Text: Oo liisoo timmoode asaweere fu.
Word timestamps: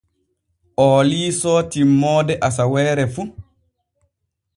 Oo 0.85 1.01
liisoo 1.09 1.59
timmoode 1.75 2.37
asaweere 2.49 3.05
fu. 3.13 3.27